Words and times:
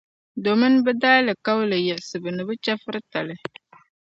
Domin 0.43 0.75
bɛ 0.85 0.91
daalikauli 1.01 1.77
yiɣisibu 1.85 2.29
ni 2.31 2.43
bɛ 2.47 2.53
chεfuritali. 2.63 3.35